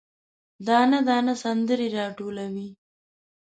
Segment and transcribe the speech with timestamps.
[0.67, 2.67] دانه، دانه سندرې، راټولوي